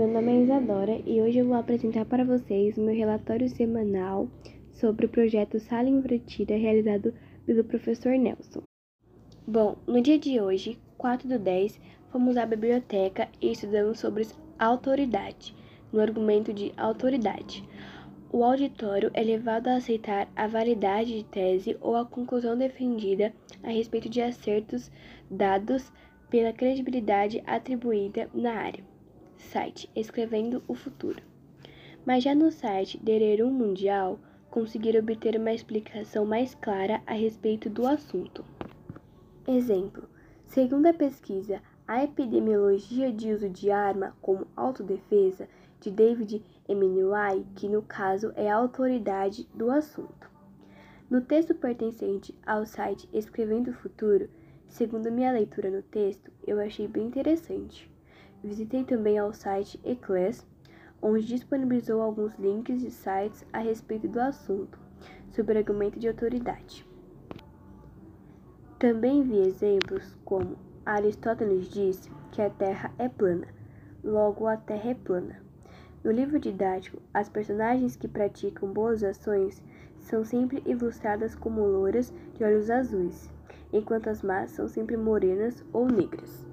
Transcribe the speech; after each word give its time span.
meu 0.00 0.08
nome 0.08 0.32
é 0.32 0.42
Isadora 0.44 0.98
e 1.04 1.20
hoje 1.20 1.40
eu 1.40 1.44
vou 1.44 1.56
apresentar 1.56 2.06
para 2.06 2.24
vocês 2.24 2.78
meu 2.78 2.94
relatório 2.94 3.46
semanal 3.50 4.30
sobre 4.72 5.04
o 5.04 5.08
projeto 5.10 5.60
Sala 5.60 5.90
Invertida 5.90 6.56
realizado 6.56 7.12
pelo 7.44 7.62
professor 7.62 8.12
Nelson. 8.12 8.62
Bom, 9.46 9.76
no 9.86 10.00
dia 10.00 10.18
de 10.18 10.40
hoje, 10.40 10.78
4 10.96 11.28
do 11.28 11.38
10, 11.38 11.78
fomos 12.10 12.38
à 12.38 12.46
biblioteca 12.46 13.28
e 13.42 13.52
estudamos 13.52 13.98
sobre 13.98 14.26
autoridade, 14.58 15.54
no 15.92 16.00
argumento 16.00 16.50
de 16.50 16.72
autoridade. 16.78 17.62
O 18.32 18.42
auditório 18.42 19.10
é 19.12 19.22
levado 19.22 19.68
a 19.68 19.76
aceitar 19.76 20.32
a 20.34 20.46
validade 20.46 21.14
de 21.14 21.24
tese 21.24 21.76
ou 21.78 21.94
a 21.94 22.06
conclusão 22.06 22.56
defendida 22.56 23.34
a 23.62 23.68
respeito 23.68 24.08
de 24.08 24.22
acertos 24.22 24.90
dados 25.30 25.92
pela 26.30 26.54
credibilidade 26.54 27.42
atribuída 27.46 28.30
na 28.32 28.54
área. 28.54 28.89
Site 29.40 29.90
Escrevendo 29.96 30.62
o 30.68 30.74
Futuro. 30.74 31.22
Mas 32.06 32.22
já 32.22 32.34
no 32.34 32.52
site 32.52 32.98
Dererum 33.02 33.50
Mundial, 33.50 34.20
conseguiram 34.50 35.00
obter 35.00 35.36
uma 35.36 35.52
explicação 35.52 36.24
mais 36.24 36.54
clara 36.54 37.02
a 37.06 37.14
respeito 37.14 37.68
do 37.68 37.86
assunto. 37.86 38.44
Exemplo: 39.48 40.08
segundo 40.46 40.86
a 40.86 40.92
pesquisa 40.92 41.60
A 41.88 42.04
Epidemiologia 42.04 43.10
de 43.12 43.32
Uso 43.32 43.48
de 43.48 43.70
Arma 43.70 44.14
como 44.20 44.46
Autodefesa, 44.54 45.48
de 45.80 45.90
David 45.90 46.44
Emanuel, 46.68 47.44
que 47.56 47.68
no 47.68 47.82
caso 47.82 48.32
é 48.36 48.48
a 48.48 48.56
autoridade 48.56 49.48
do 49.54 49.70
assunto. 49.70 50.30
No 51.08 51.22
texto 51.22 51.54
pertencente 51.54 52.38
ao 52.46 52.64
site 52.64 53.08
Escrevendo 53.12 53.70
o 53.70 53.74
Futuro, 53.74 54.28
segundo 54.68 55.10
minha 55.10 55.32
leitura 55.32 55.70
no 55.70 55.82
texto, 55.82 56.30
eu 56.46 56.60
achei 56.60 56.86
bem 56.86 57.06
interessante. 57.06 57.90
Visitei 58.42 58.84
também 58.84 59.18
ao 59.18 59.34
site 59.34 59.78
Eclass, 59.84 60.46
onde 61.02 61.26
disponibilizou 61.26 62.00
alguns 62.00 62.34
links 62.38 62.80
de 62.80 62.90
sites 62.90 63.44
a 63.52 63.58
respeito 63.58 64.08
do 64.08 64.20
assunto, 64.20 64.78
sobre 65.30 65.58
argumento 65.58 65.98
de 65.98 66.08
autoridade. 66.08 66.86
Também 68.78 69.22
vi 69.22 69.38
exemplos 69.40 70.16
como 70.24 70.56
Aristóteles 70.86 71.68
disse 71.68 72.10
que 72.32 72.40
a 72.40 72.48
Terra 72.48 72.90
é 72.98 73.08
plana, 73.08 73.46
logo 74.02 74.46
a 74.46 74.56
Terra 74.56 74.90
é 74.90 74.94
plana. 74.94 75.36
No 76.02 76.10
livro 76.10 76.38
didático, 76.38 77.02
as 77.12 77.28
personagens 77.28 77.94
que 77.94 78.08
praticam 78.08 78.72
boas 78.72 79.04
ações 79.04 79.62
são 79.98 80.24
sempre 80.24 80.62
ilustradas 80.64 81.34
como 81.34 81.60
louras 81.60 82.10
de 82.34 82.42
olhos 82.42 82.70
azuis, 82.70 83.30
enquanto 83.70 84.08
as 84.08 84.22
más 84.22 84.50
são 84.52 84.66
sempre 84.66 84.96
morenas 84.96 85.62
ou 85.74 85.86
negras. 85.86 86.49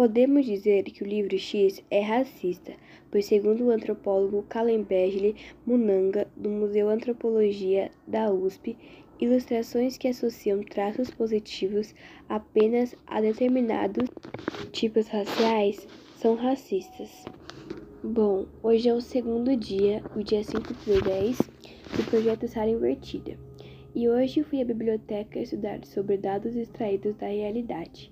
Podemos 0.00 0.46
dizer 0.46 0.84
que 0.84 1.04
o 1.04 1.06
livro 1.06 1.38
X 1.38 1.84
é 1.90 2.00
racista, 2.00 2.72
pois, 3.10 3.26
segundo 3.26 3.64
o 3.64 3.70
antropólogo 3.70 4.46
Kallenberg 4.48 5.36
Munanga, 5.66 6.26
do 6.34 6.48
Museu 6.48 6.88
Antropologia 6.88 7.90
da 8.06 8.32
USP, 8.32 8.78
ilustrações 9.20 9.98
que 9.98 10.08
associam 10.08 10.62
traços 10.62 11.10
positivos 11.10 11.94
apenas 12.30 12.96
a 13.06 13.20
determinados 13.20 14.08
tipos 14.72 15.06
raciais 15.06 15.86
são 16.16 16.34
racistas. 16.34 17.26
Bom, 18.02 18.46
hoje 18.62 18.88
é 18.88 18.94
o 18.94 19.02
segundo 19.02 19.54
dia, 19.54 20.02
o 20.16 20.24
dia 20.24 20.42
5 20.42 20.62
de 20.82 21.02
10, 21.02 21.36
do 21.36 22.04
projeto 22.08 22.48
Sala 22.48 22.70
Invertida. 22.70 23.38
E 23.94 24.08
hoje 24.08 24.44
fui 24.44 24.62
à 24.62 24.64
biblioteca 24.64 25.40
estudar 25.40 25.84
sobre 25.84 26.16
dados 26.16 26.56
extraídos 26.56 27.14
da 27.16 27.26
realidade, 27.26 28.10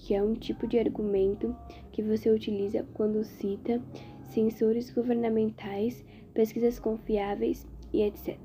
que 0.00 0.14
é 0.14 0.22
um 0.22 0.34
tipo 0.34 0.66
de 0.66 0.78
argumento 0.78 1.54
que 1.92 2.02
você 2.02 2.30
utiliza 2.30 2.86
quando 2.94 3.22
cita 3.22 3.82
censores 4.22 4.90
governamentais, 4.90 6.02
pesquisas 6.32 6.78
confiáveis 6.78 7.66
e 7.92 8.02
etc. 8.02 8.38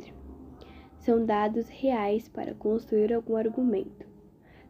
São 0.99 1.25
dados 1.25 1.69
reais 1.69 2.27
para 2.27 2.53
construir 2.53 3.13
algum 3.13 3.37
argumento. 3.37 4.05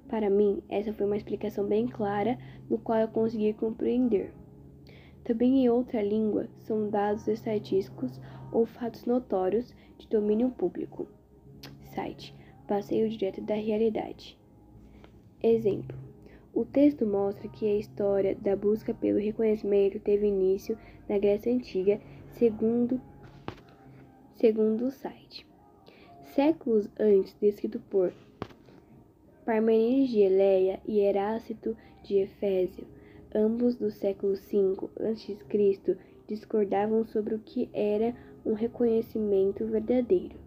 Para 0.07 0.29
mim, 0.29 0.61
essa 0.69 0.93
foi 0.93 1.07
uma 1.07 1.17
explicação 1.17 1.65
bem 1.65 1.87
clara, 1.87 2.37
no 2.69 2.77
qual 2.77 2.99
eu 2.99 3.07
consegui 3.07 3.53
compreender. 3.53 4.31
Também 5.23 5.63
em 5.63 5.69
outra 5.69 6.03
língua 6.03 6.47
são 6.59 6.89
dados 6.89 7.27
estatísticos 7.27 8.21
ou 8.51 8.67
fatos 8.67 9.05
notórios 9.05 9.73
de 9.97 10.07
domínio 10.07 10.51
público. 10.51 11.07
Site 11.95 12.35
Passeio 12.67 13.09
Direto 13.09 13.41
da 13.41 13.55
Realidade. 13.55 14.37
Exemplo: 15.41 15.97
o 16.55 16.63
texto 16.63 17.05
mostra 17.05 17.49
que 17.49 17.67
a 17.67 17.77
história 17.77 18.33
da 18.33 18.55
busca 18.55 18.93
pelo 18.93 19.19
reconhecimento 19.19 19.99
teve 19.99 20.25
início 20.25 20.77
na 21.07 21.19
Grécia 21.19 21.53
Antiga, 21.53 21.99
segundo, 22.29 23.01
segundo 24.35 24.85
o 24.85 24.91
site. 24.91 25.45
Séculos 26.33 26.89
antes, 26.97 27.35
descrito 27.41 27.79
por 27.89 28.13
Parmenides 29.45 30.09
de 30.11 30.21
Eleia 30.21 30.79
e 30.85 31.01
Heráclito 31.01 31.75
de 32.03 32.19
Efésio, 32.19 32.87
ambos 33.33 33.75
do 33.75 33.91
século 33.91 34.33
V 34.33 34.89
a.C., 35.01 35.97
discordavam 36.25 37.05
sobre 37.05 37.35
o 37.35 37.39
que 37.39 37.69
era 37.73 38.15
um 38.45 38.53
reconhecimento 38.53 39.65
verdadeiro. 39.65 40.39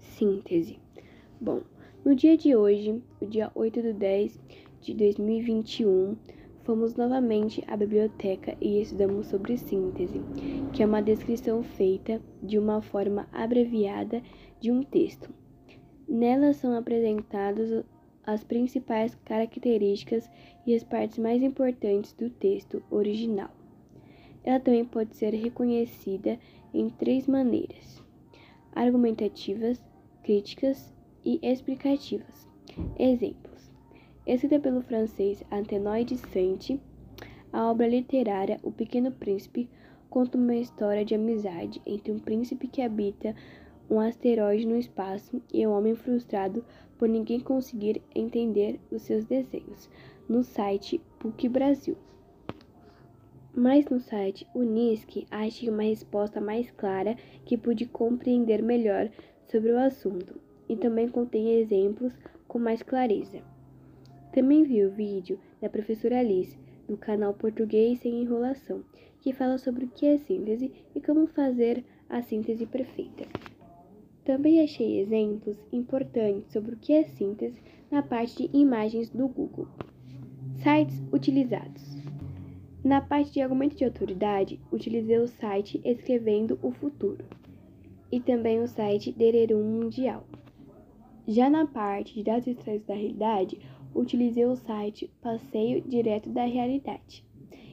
Síntese. 0.00 0.78
Bom, 1.40 1.62
no 2.04 2.14
dia 2.14 2.36
de 2.36 2.54
hoje, 2.54 3.02
o 3.18 3.24
dia 3.24 3.50
8 3.54 3.80
de 3.80 3.92
10 3.94 4.40
de 4.82 4.94
2021, 4.94 6.14
fomos 6.62 6.94
novamente 6.94 7.64
à 7.66 7.78
biblioteca 7.78 8.54
e 8.60 8.82
estudamos 8.82 9.28
sobre 9.28 9.56
síntese, 9.56 10.20
que 10.74 10.82
é 10.82 10.86
uma 10.86 11.00
descrição 11.00 11.62
feita 11.62 12.20
de 12.42 12.58
uma 12.58 12.82
forma 12.82 13.26
abreviada 13.32 14.22
de 14.60 14.70
um 14.70 14.82
texto. 14.82 15.32
Nela 16.06 16.52
são 16.52 16.76
apresentados 16.76 17.82
as 18.22 18.44
principais 18.44 19.14
características 19.24 20.28
e 20.66 20.74
as 20.74 20.84
partes 20.84 21.16
mais 21.16 21.42
importantes 21.42 22.12
do 22.12 22.28
texto 22.28 22.82
original. 22.90 23.50
Ela 24.44 24.60
também 24.60 24.84
pode 24.84 25.16
ser 25.16 25.32
reconhecida 25.32 26.38
em 26.74 26.90
três 26.90 27.26
maneiras: 27.26 28.02
argumentativas, 28.74 29.82
críticas 30.22 30.93
e 31.24 31.38
explicativas. 31.42 32.46
Exemplos: 32.98 33.70
escrita 34.26 34.58
pelo 34.58 34.82
francês 34.82 35.42
Antenoy 35.50 36.04
de 36.04 36.16
Saint, 36.16 36.78
a 37.52 37.70
obra 37.70 37.86
literária 37.86 38.58
O 38.62 38.72
Pequeno 38.72 39.12
Príncipe 39.12 39.68
conta 40.10 40.36
uma 40.36 40.54
história 40.54 41.04
de 41.04 41.14
amizade 41.14 41.80
entre 41.86 42.12
um 42.12 42.18
príncipe 42.18 42.68
que 42.68 42.82
habita 42.82 43.34
um 43.90 44.00
asteroide 44.00 44.66
no 44.66 44.76
espaço 44.76 45.42
e 45.52 45.66
um 45.66 45.70
homem 45.70 45.94
frustrado 45.94 46.64
por 46.98 47.08
ninguém 47.08 47.40
conseguir 47.40 48.00
entender 48.14 48.80
os 48.90 49.02
seus 49.02 49.24
desenhos, 49.24 49.90
no 50.28 50.42
site 50.42 51.00
PUC 51.18 51.48
Brasil. 51.48 51.96
Mas 53.54 53.86
no 53.86 54.00
site 54.00 54.46
Unisc 54.54 55.26
achei 55.30 55.68
uma 55.68 55.82
resposta 55.82 56.40
mais 56.40 56.70
clara 56.70 57.16
que 57.44 57.56
pude 57.56 57.86
compreender 57.86 58.62
melhor 58.62 59.10
sobre 59.46 59.70
o 59.70 59.78
assunto 59.78 60.43
e 60.68 60.76
também 60.76 61.08
contém 61.08 61.58
exemplos 61.58 62.12
com 62.46 62.58
mais 62.58 62.82
clareza. 62.82 63.42
Também 64.32 64.64
vi 64.64 64.84
o 64.84 64.90
vídeo 64.90 65.38
da 65.60 65.68
professora 65.68 66.18
Alice 66.18 66.58
do 66.88 66.96
canal 66.96 67.34
Português 67.34 68.00
Sem 68.00 68.22
Enrolação, 68.22 68.82
que 69.20 69.32
fala 69.32 69.58
sobre 69.58 69.84
o 69.84 69.88
que 69.88 70.06
é 70.06 70.18
síntese 70.18 70.70
e 70.94 71.00
como 71.00 71.26
fazer 71.26 71.84
a 72.08 72.20
síntese 72.22 72.66
perfeita. 72.66 73.24
Também 74.24 74.62
achei 74.62 75.00
exemplos 75.00 75.56
importantes 75.72 76.50
sobre 76.52 76.74
o 76.74 76.78
que 76.78 76.92
é 76.92 77.04
síntese 77.04 77.60
na 77.90 78.02
parte 78.02 78.48
de 78.48 78.56
imagens 78.56 79.10
do 79.10 79.28
Google. 79.28 79.68
Sites 80.56 81.02
utilizados. 81.12 81.94
Na 82.82 83.00
parte 83.00 83.32
de 83.32 83.40
argumento 83.40 83.76
de 83.76 83.84
autoridade, 83.84 84.60
utilizei 84.70 85.18
o 85.18 85.26
site 85.26 85.80
Escrevendo 85.84 86.58
o 86.62 86.70
Futuro 86.70 87.24
e 88.10 88.20
também 88.20 88.60
o 88.60 88.68
site 88.68 89.10
Dererum 89.10 89.62
Mundial. 89.62 90.26
Já 91.26 91.48
na 91.48 91.66
parte 91.66 92.14
de 92.14 92.22
dados 92.22 92.46
extraídos 92.46 92.86
da 92.86 92.94
realidade, 92.94 93.58
utilizei 93.94 94.44
o 94.44 94.56
site 94.56 95.10
Passeio 95.22 95.80
Direto 95.80 96.28
da 96.28 96.44
Realidade. 96.44 97.24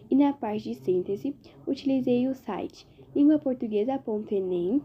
E 0.10 0.16
na 0.16 0.32
parte 0.32 0.70
de 0.70 0.76
síntese, 0.76 1.36
utilizei 1.68 2.28
o 2.28 2.36
site 2.36 2.88
linguaportuguesa.enem 3.14 4.82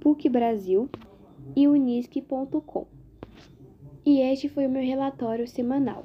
PUC 0.00 0.28
Brasil 0.28 0.88
e 1.56 1.66
unisque.com. 1.66 2.86
E 4.04 4.20
este 4.20 4.48
foi 4.48 4.66
o 4.66 4.70
meu 4.70 4.82
relatório 4.82 5.46
semanal. 5.48 6.04